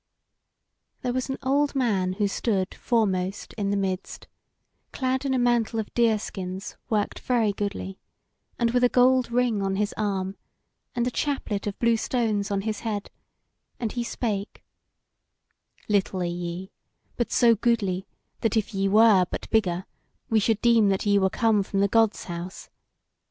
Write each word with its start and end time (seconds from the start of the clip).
There 1.03 1.13
was 1.13 1.29
an 1.29 1.37
old 1.43 1.75
man 1.75 2.13
who 2.13 2.27
stood 2.27 2.73
foremost 2.73 3.53
in 3.53 3.69
the 3.69 3.77
midst, 3.77 4.27
clad 4.91 5.25
in 5.25 5.33
a 5.35 5.37
mantle 5.37 5.79
of 5.79 5.93
deer 5.93 6.17
skins 6.17 6.75
worked 6.89 7.19
very 7.19 7.53
goodly, 7.53 7.99
and 8.57 8.71
with 8.71 8.83
a 8.83 8.89
gold 8.89 9.29
ring 9.31 9.61
on 9.61 9.75
his 9.75 9.93
arm, 9.97 10.37
and 10.95 11.05
a 11.05 11.11
chaplet 11.11 11.67
of 11.67 11.77
blue 11.77 11.97
stones 11.97 12.49
on 12.49 12.61
his 12.61 12.79
head, 12.79 13.11
and 13.79 13.91
he 13.91 14.03
spake: 14.03 14.63
"Little 15.87 16.21
are 16.23 16.25
ye, 16.25 16.71
but 17.15 17.31
so 17.31 17.53
goodly, 17.53 18.07
that 18.39 18.57
if 18.57 18.73
ye 18.73 18.87
were 18.87 19.25
but 19.29 19.47
bigger, 19.51 19.85
we 20.31 20.39
should 20.39 20.61
deem 20.61 20.89
that 20.89 21.05
ye 21.05 21.19
were 21.19 21.29
come 21.29 21.61
from 21.61 21.79
the 21.79 21.87
Gods' 21.87 22.23
House. 22.23 22.71